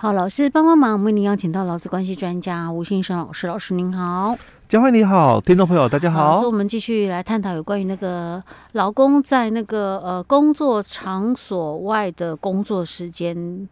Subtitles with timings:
[0.00, 4.34] 好，老师帮帮忙，我们为您邀请到劳资关系专家吴先生老师，老师您好，
[4.66, 6.32] 佳慧你好，听众朋友大家好。
[6.32, 8.42] 老师，我们继续来探讨有关于那个
[8.72, 13.68] 劳工在那个呃工作场所外的工作时间，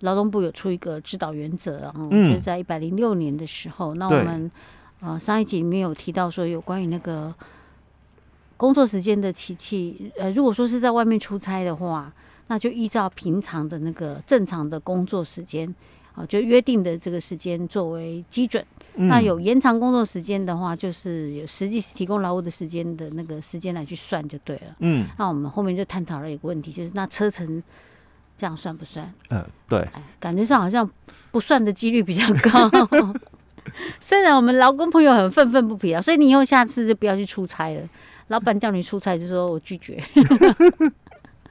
[0.00, 4.50] 劳动部有出一个指导原则啊，嗯，就是在一百零六年的时候，那我们
[5.00, 7.34] 呃上一集里面有提到说有关于那个
[8.58, 12.12] 工作时间的期期，呃，如果说是在外面出差的话。
[12.50, 15.72] 那就依照平常的那个正常的工作时间，
[16.16, 18.64] 啊，就约定的这个时间作为基准。
[18.96, 24.74] 嗯、那有延长工作时间的话，就是有实际提供劳务的时间的那个时间来去算就对了。
[24.80, 27.62] 嗯，那我们后面就探讨了一个问题，就是那车程
[28.36, 29.08] 这样算不算？
[29.28, 29.78] 嗯，对。
[29.92, 30.90] 哎，感觉上好像
[31.30, 32.68] 不算的几率比较高。
[34.00, 37.88] 虽然我们劳工朋友很愤愤不平啊，所以你以后下次就不要去出差了。
[38.26, 40.02] 老板叫你出差，就说我拒绝。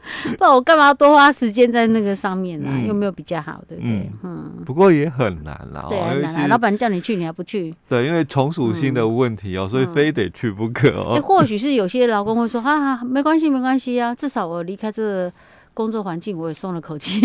[0.38, 2.80] 不然我干嘛要多花时间在那个上面呢、啊？
[2.88, 4.12] 又没有比较好，对不对？
[4.24, 5.86] 嗯，不过也很难啦。
[5.88, 6.48] 对，很难啦。
[6.48, 7.76] 老板叫你去，你还不去？
[7.88, 15.32] 对，因为从属性的问题哦、喔，所以非得去不可哦、或许是有些劳工会说：“哈哈，没关系，没关系啊，至少我离开这个。”
[15.80, 17.22] 工作环境我也松了口气，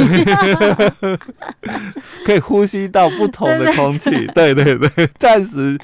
[2.24, 5.76] 可以呼吸到不同的空气，对对对， 暂时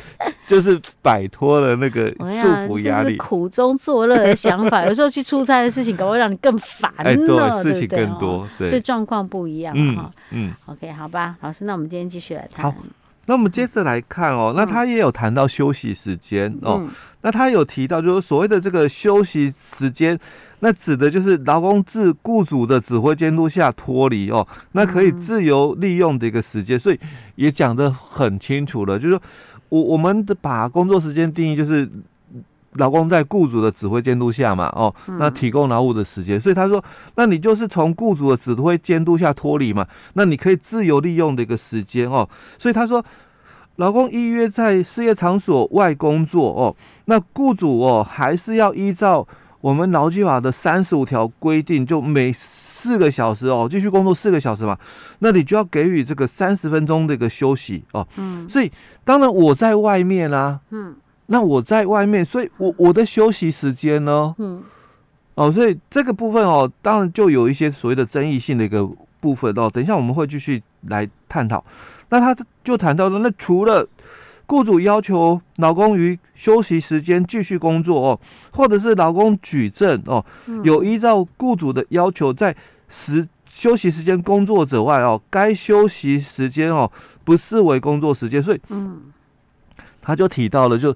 [0.46, 3.16] 就是摆脱了那个束缚压力。
[3.16, 10.08] 苦中作乐的想法， 有时候去出差的事情，可能会让你更烦了、欸，对，事情更多，对，所以状况不一样哈。
[10.30, 12.72] 嗯，OK，好吧，老师，那我们今天继续来谈。
[13.30, 16.84] 那我们接着来看哦，那他也有谈到休息时间哦，
[17.22, 20.18] 那他有提到就是所谓的这个休息时间。
[20.62, 26.98] 那指的就是劳工自雇主的指挥监督下脱离哦，那可以自由利用的一个时间，所以
[27.36, 29.22] 也讲得很清楚了，就是说
[29.68, 31.88] 我我们的把工作时间定义就是
[32.74, 36.82] 劳工在雇主的指挥监督下嘛，哦，那提供劳务的时间，所以他说，
[37.16, 43.04] 那你就是从雇主的指挥监督下脱离嘛，那你可以自由利用的一个时间哦，所以他说，
[43.76, 49.26] 劳工依约在事业场所外工作哦，那雇主哦还是要依照。
[49.62, 54.74] 我们劳基法的三十五条规定，就每四个小时哦，继续工作四个小时嘛，
[55.18, 58.08] 那你就要给予这个三十分钟的一个休息哦。
[58.16, 58.72] 嗯，所以
[59.04, 60.96] 当然我在外面啊，嗯，
[61.32, 64.62] 那我在外面，所以我我的休息时间呢，嗯，
[65.34, 68.86] 哦，所以这个部分哦，当然就有一些所谓的争议性的一个
[69.20, 69.70] 部分哦。
[69.72, 71.64] 等一下我们会继续来探讨。
[72.08, 73.88] 那他就谈到了，那除了。
[74.50, 78.20] 雇主要求老公于休息时间继续工作哦，
[78.50, 80.26] 或者是老公举证哦，
[80.64, 82.56] 有依照雇主的要求在
[82.88, 86.90] 时休息时间工作者外哦，该休息时间哦
[87.22, 89.00] 不视为工作时间，所以嗯，
[90.10, 90.94] 他就提到了，就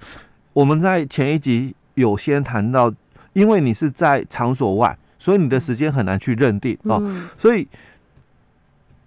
[0.52, 2.92] 我们在前一集有先谈到，
[3.32, 7.00] 因为你是在场所外，所以你的时间很难去认定哦，
[7.38, 7.69] 所以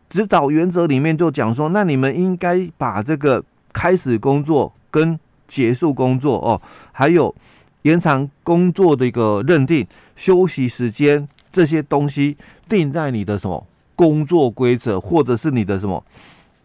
[0.09, 3.43] 指导原则里面就讲说，那你们应该把这个。
[3.73, 6.59] 开始工作跟结束工作哦，
[6.91, 7.35] 还有
[7.83, 9.85] 延长工作的一个认定、
[10.15, 12.35] 休息时间这些东西
[12.67, 16.03] 定在你的什么工作规则，或者是你的什么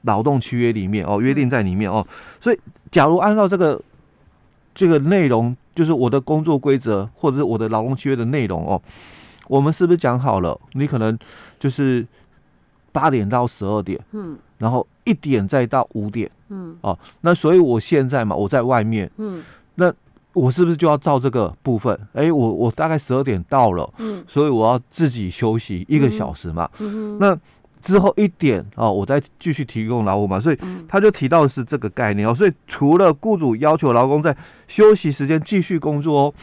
[0.02, 2.06] 劳动契约里面哦，约定在里面哦。
[2.40, 2.58] 所以，
[2.90, 3.80] 假如按照这个
[4.74, 8.80] 这个内容，就是我的工作规则或者是我的劳动契约的内容哦，
[9.48, 10.58] 我们是不是讲好了？
[10.72, 11.18] 你可能
[11.58, 12.06] 就是
[12.92, 14.38] 八点到十二点，嗯。
[14.58, 19.42] 然后一点再到五点，嗯，哦，那所以我现在嘛，我在外面，嗯，
[19.74, 19.92] 那
[20.34, 21.98] 我是不是就要照这个部分？
[22.12, 27.36] 哎，我我大概十二点到了，嗯，所以我要自己休息一个小时嘛，嗯，那
[27.82, 34.34] 之后一点哦，我再继续提供劳务嘛，所以他就提到的是这个概念哦，所以除了雇主要求劳工在
[34.68, 36.34] 休息时间继续工作哦，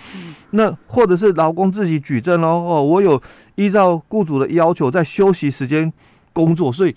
[0.51, 3.19] 那或者是劳工自己举证哦，哦，我有
[3.55, 5.91] 依照雇主的要求在休息时间
[6.33, 6.95] 工作，所以。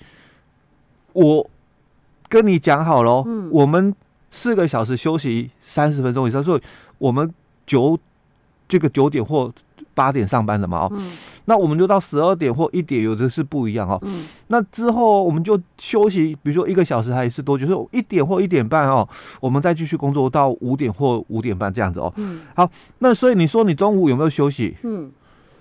[1.15, 1.47] 我
[2.31, 3.95] 跟你讲好了，嗯，我们
[4.31, 6.63] 四个小时休息三十分钟以上，所以
[6.97, 7.31] 我们
[7.67, 7.99] 九
[8.67, 9.53] 这个九点或
[9.95, 11.13] 八点上班的嘛，哦，嗯，
[11.45, 17.67] 那我们就到十二点或一点，有的是不一样哦，嗯，那之后我们就休息，比如说一个小时还是多久？
[17.67, 19.09] 就是一点或一点半哦，
[19.41, 24.77] 我们再继续工作到五点或五点半这样子哦，嗯，好，那所以你说你中午有没有休息？
[24.83, 25.11] 嗯。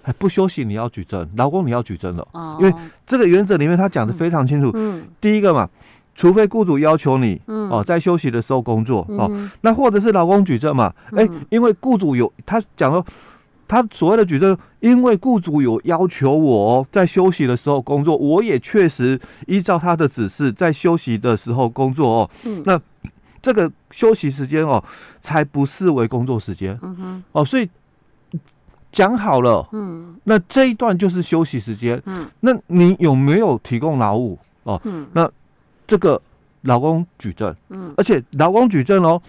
[0.04, 2.74] 还不休息，你要举证，劳工你要举证了，哦，因为
[3.06, 4.72] 这个原则里面他讲的非常清楚。
[4.74, 5.70] 嗯，第一个嘛，
[6.16, 13.06] 除非雇主要求你，嗯，哦，在休息的时候工作，嗯，哦，那或者是劳工举证嘛，哎，嗯，因为雇主有他讲说，
[13.72, 22.78] 他所谓的举证，因为雇主有要求我在休息的时候工作，我也确实依照他的指示在休息的时候工作哦，嗯，那
[23.42, 24.84] 这个休息时间哦，
[25.22, 27.70] 才不视为工作时间，嗯哼，哦，所以。
[28.92, 34.38] 讲好了，嗯，那这一段就是休息时间，嗯，那你有没有提供劳务？
[34.64, 34.82] 哦？
[34.84, 35.32] 嗯，那
[35.88, 36.22] 这个
[36.64, 39.22] 劳工举证，嗯，而且劳工举证哦，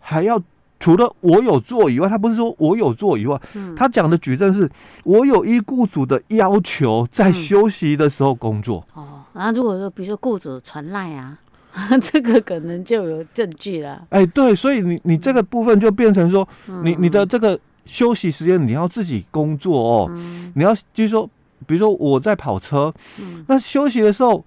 [0.00, 0.40] 还要
[0.84, 4.70] 除了我有做以外，他不是说我有做以外，嗯，他讲的举证是
[5.04, 8.84] 我有依雇主的要求在休息的时候工作。
[8.94, 11.38] 嗯、哦，然后如果说比如说雇主传赖啊，
[12.02, 14.06] 这个可能就有证据了。
[14.10, 21.26] 哎、欸，对，所以你你这个部分就变成说，嗯、你你的这个休息时间你要自己工作哦，嗯、你要就是说，
[21.66, 24.44] 比如说我在跑车，嗯、那休息的时候。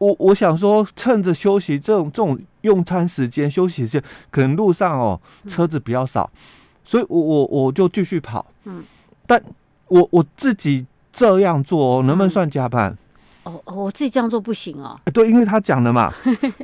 [0.00, 2.38] 我我想说，趁着休息这种这种
[2.68, 5.18] 用餐时间、休息时间，可能路上哦
[5.48, 6.38] 车子比较少，嗯、
[6.84, 8.44] 所以我我我就继续跑。
[8.64, 8.84] 嗯，
[9.26, 9.42] 但
[9.86, 12.96] 我我自己这样做，哦能不能算加班？
[13.44, 14.94] 哦哦，我自己这样做不行哦。
[15.14, 16.12] 对，因为他讲的嘛，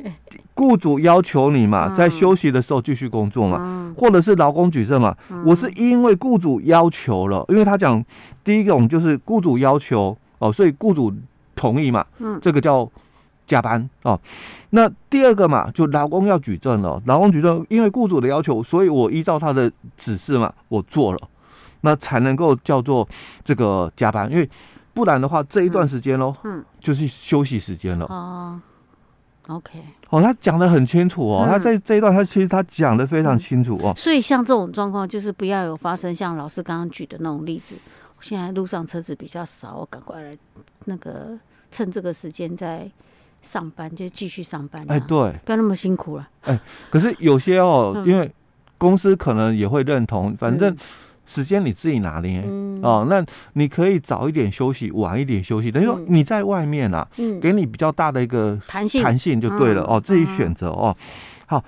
[0.53, 5.17] 雇主要求你嘛，在休息的时候继续工作嘛，嗯、或者是劳工举证嘛。
[5.31, 8.03] 嗯、我是因为雇主要求了，因为他讲
[8.43, 11.11] 第一种就是雇主要求哦，所以雇主
[11.55, 12.05] 同意嘛。
[12.19, 12.87] 嗯，这个叫。
[13.47, 14.19] 加班哦，
[14.71, 17.01] 那第二个嘛，就劳工要举证了。
[17.05, 21.19] 劳工举证，因为雇主的要求，所以我依照他的指示嘛，我做了，
[21.81, 23.07] 那才能够叫做
[23.43, 24.29] 这个加班。
[24.31, 24.49] 因为
[24.93, 28.05] 不然的话，这一段时间喽，嗯，就是休息时间了。
[28.07, 28.59] 哦
[29.47, 33.93] ，OK，哦，他讲的很清楚哦，他在这一段，他其实他讲的非常清楚哦。
[33.95, 37.75] 所以像这种状况，就是不要有发生像老师刚刚举的那种例子。
[38.21, 40.35] 现在路上车子比较少，我赶快来
[40.85, 41.37] 那个
[41.71, 42.89] 趁这个时间再。
[43.45, 46.27] 上班就继续上班，哎，对，不要那么辛苦了。
[46.41, 46.59] 哎，
[46.89, 48.29] 可是有些哦，因为
[48.79, 50.75] 公司可能也会认同，反正
[51.27, 52.41] 时间你自己拿捏。
[52.81, 53.05] 哦。
[53.07, 57.39] 那你可以早一点休息，晚一点休息，等于说你在外面啊，嗯。
[57.39, 60.95] 给你比较大的一个弹性，弹性就对了哦，自己选择哦。
[61.45, 61.63] 好，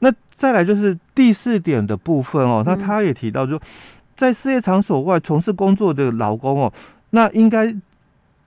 [0.00, 3.58] 那再来就是第四点的部分哦，那他也提到，就
[4.16, 6.72] 在事业场所外从事工作的劳工哦，
[7.10, 7.72] 那应该。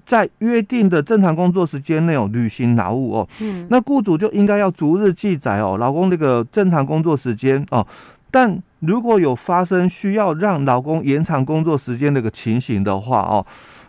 [0.06, 7.86] 在约定的正常工作时间内哦，履行劳务哦，嗯，那雇主就应该要逐日记载哦，劳工这个正常工作时间哦。
[8.30, 13.44] 但如果有发生需要让劳工延长工作时间的个情形的话哦，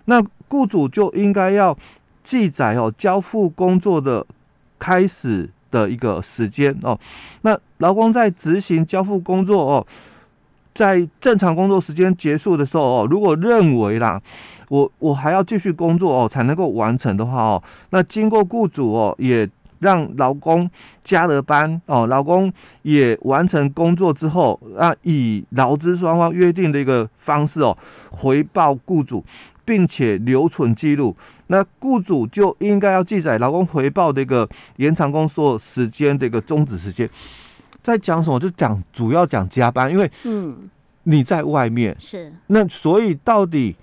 [0.06, 1.76] 那雇主就应该要
[2.24, 4.24] 记载哦，交付工作的
[4.78, 6.98] 开始的一个时间哦。
[7.42, 9.86] 那劳工在执行交付工作哦，
[10.74, 14.22] 在正常工作时间结束的时候哦，如果认为啦。
[14.68, 19.48] 我我还要继续工作哦，才能够完成的话哦，那经过雇主哦，也
[19.78, 20.68] 让劳工
[21.04, 22.52] 加了班哦，劳工
[22.82, 27.76] 也完成工作之后，啊，以劳资双方约定的一个方式哦，
[28.10, 29.24] 回报雇主，
[29.64, 31.14] 并且留存记录，
[31.48, 37.08] 那雇主就应该要记载劳工回报的一个延长工作时间的一个终止时间。
[37.82, 38.40] 在讲什么？
[38.40, 40.68] 就讲主要讲加班，因为嗯，
[41.04, 43.76] 你在外面是，那所以到底。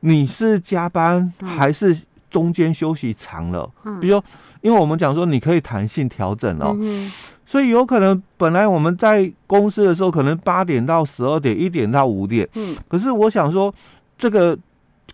[0.00, 1.96] 你是加班还是
[2.30, 3.70] 中间休息长了？
[3.84, 4.24] 嗯，比如说，
[4.60, 7.10] 因为我们讲说你可以弹性调整哦，嗯，
[7.44, 13.74] 所以有可能本来我们在公司的时候可能八点到十二点，一点到五点，嗯，可是我想说
[14.16, 14.56] 这个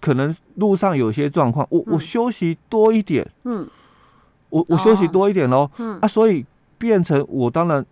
[0.00, 3.67] 可能路上有些状况，我我休息多一点，嗯，
[4.50, 5.99] 我我休息多一点喽，嗯。
[6.00, 6.44] 啊，所以
[6.79, 7.85] 变成我当然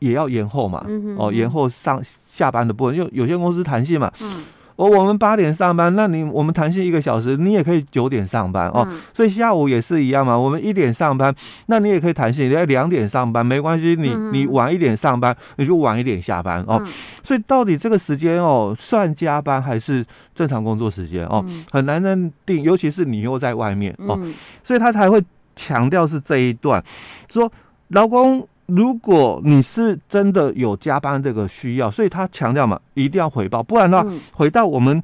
[0.00, 0.84] 也要延后嘛，
[1.16, 4.44] 哦，延后上下班的部分，因为有些公司弹性嘛，嗯。
[4.76, 8.86] 我我们八点上班，那你我们弹性一个小时，你也可以九点上班哦。
[8.88, 10.38] 嗯、所以下午也是一样嘛。
[10.38, 11.34] 我们一点上班，
[11.66, 13.96] 那你也可以弹性，你要两点上班没关系。
[13.96, 16.78] 你你晚一点上班，你就晚一点下班哦。
[16.84, 21.42] 嗯、所以到底这个时间哦，算加班还是正常工作时间哦？
[21.48, 24.18] 嗯、很难认定，尤其是你又在外面哦。
[24.20, 25.22] 嗯、所以他才会
[25.54, 26.84] 强调是这一段，
[27.32, 27.50] 说
[27.88, 28.46] 劳工。
[28.66, 35.00] 如果你是真的有加班这个需要，所以他强调嘛，一定要回报，不然的话，回到我们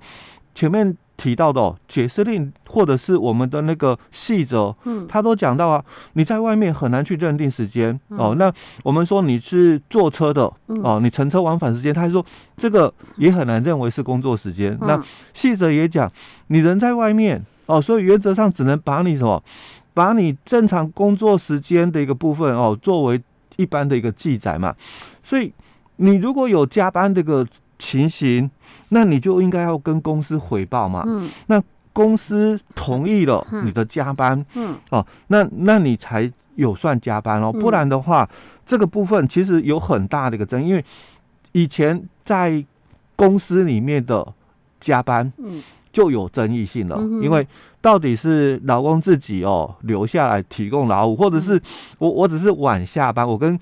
[0.55, 8.31] 前面提到的哦，解释令或者是我们的那个细则，嗯，他都讲到啊，你在外面很难去认定时间哦。
[8.35, 8.53] 嗯、那
[8.83, 12.25] 我们说你是坐车的嗯、哦，你乘车往返时间，他说
[12.57, 14.73] 这个也很难认为是工作时间。
[14.81, 16.11] 嗯、那细则也讲，
[16.49, 19.41] 你人在外面哦，所以原则上只能把你什么，
[19.95, 23.23] 把你正常工作时间的一个部分哦，作为。
[23.57, 24.75] 一般的一个记载嘛，
[25.23, 25.53] 所以
[25.97, 27.47] 你如果有加班这个
[27.79, 28.51] 情形，
[28.91, 31.05] 那你就应该要跟公司回报嘛。
[31.07, 38.29] 嗯，那公司同意了你的加班，嗯，哦，那那你才有算加班哦，不然的话，
[38.65, 40.85] 这个部分其实有很大的一个争议，因为
[41.53, 42.65] 以前在
[43.17, 44.27] 公司里面的
[44.81, 45.63] 加班，嗯。
[45.93, 47.47] 就有争议性了，因为
[47.81, 51.61] 到底是老公自己哦留下来提供劳务，或者是
[51.99, 53.59] 我我只是晚下班，我跟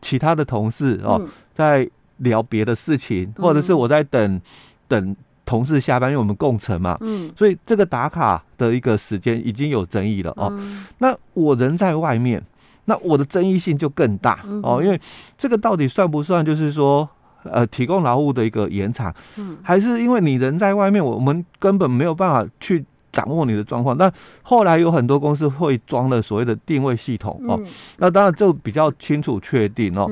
[0.00, 1.20] 其他的同事哦
[1.52, 1.88] 在
[2.18, 4.40] 聊别的事情，或者是我在等
[4.88, 10.48] 等同事下班，因为我们共乘嘛，嗯，所以这个打卡的一个时间已经有争议了哦。
[10.52, 12.42] 嗯、那我人在外面，
[12.86, 14.98] 那我的争议性就更大哦，因为
[15.36, 17.06] 这个到底算不算就是说，
[17.44, 23.96] 呃，提供劳务的一个延长，嗯，还是因为你人在外面，我们根本没有办法去掌握你的状况。
[23.96, 24.10] 那
[24.42, 27.60] 后来有很多公司会装了所谓的定位系统哦，
[27.98, 30.10] 那当然就比较清楚确定哦。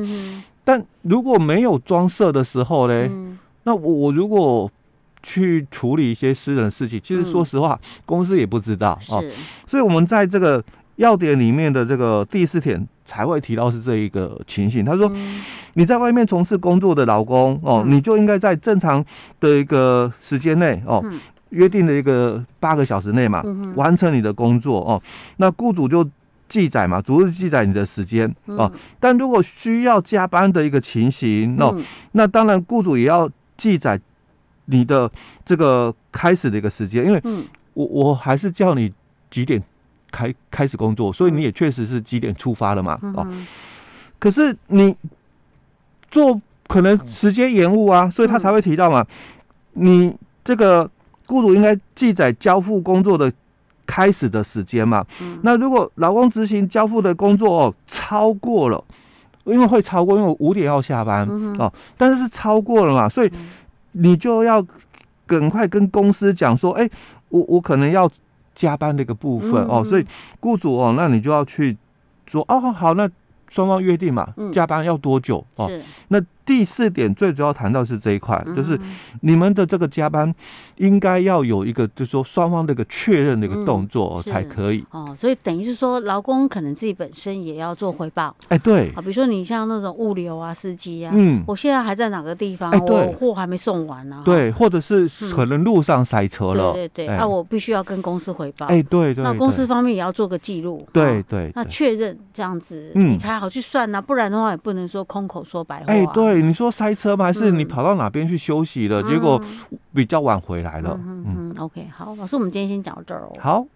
[0.65, 3.09] 但如果没有装设的时候呢，
[3.65, 4.71] 那我我如果
[5.23, 9.23] 去处理一些私人事情，其实说实话，嗯、公司也不知道哦。
[9.67, 10.63] 所以我们在这个
[11.03, 14.85] 要点里面的这个第四点才会提到是这一个情形。
[14.85, 15.11] 他说，
[15.75, 19.05] 你在外面从事工作的劳工哦，嗯、你就应该在正常
[19.41, 21.19] 的一个时间内哦，嗯、
[21.51, 25.03] 约定的一个八个小时内嘛，嗯、完成你的工作哦。
[25.39, 26.09] 那雇主就
[26.49, 28.73] 记载嘛，逐日记载你的时间哦。
[29.01, 34.01] 但如果需要加班的一个情形哦，嗯、那当然雇主也要记载。
[34.67, 35.11] 你的
[35.45, 37.21] 这个开始的一个时间，因为
[37.75, 38.91] 我我还是叫你
[39.29, 39.61] 几点
[40.13, 43.27] 开开始工作，所以你也确实是几点出发了嘛，哦，
[44.21, 44.95] 可是你
[46.11, 49.05] 做可能时间延误啊，所以他才会提到嘛，
[49.73, 50.15] 你
[50.45, 50.89] 这个
[51.27, 53.33] 雇主应该记载交付工作的
[53.87, 55.05] 开始的时间嘛，
[55.43, 58.85] 那如果劳工执行交付的工作哦超过了，
[59.45, 61.27] 因为会超过，因为我五点要下班
[61.59, 63.33] 哦，但是是超过了嘛，所以。
[63.95, 64.67] 你就要
[65.27, 66.91] 赶快跟公司讲说，哎、欸，
[67.29, 68.11] 我我可能要
[68.55, 70.07] 加班的一个部分、嗯、哦，所以
[70.41, 71.77] 雇主哦，那你就要去
[72.27, 73.09] 说，哦，好，那
[73.49, 75.83] 双方约定嘛，加班要多久、嗯、哦？
[76.09, 76.23] 那。
[76.45, 78.79] 第四点最主要谈到是这一块，嗯、就是
[79.21, 80.35] 你们的这个加班
[80.77, 85.17] 应该要有一个，就是说双方的一个确认的一个动作才可以、嗯、哦。
[85.19, 88.35] 所以等于是说，劳工可能自己本身也要做回报。
[88.49, 92.71] 哎，对啊，比如说你像那种物流啊、司机啊，嗯，我现在还在哪个地方？
[92.71, 94.25] 哎，对，货还没送完呢、啊。
[94.25, 96.73] 对，或者是可能路上塞车了。
[96.73, 98.67] 嗯、对对对，那、我必须要跟公司回报。
[98.67, 100.87] 哎，对对，那公司方面也要做个记录。
[100.93, 105.87] 对对，那确认这样子，你才好去算呐、啊，不然的话也不能说空口说白话、啊。
[105.89, 107.25] 哎，对，你说塞车吗。
[107.25, 109.03] 还是你跑到哪边去休息了？
[109.03, 109.43] 嗯、结果
[109.93, 110.99] 比较晚回来了。
[111.03, 113.33] 嗯嗯，嗯，嗯，OK，好，老师，我们今天先讲到这儿哦。
[113.41, 113.67] 好。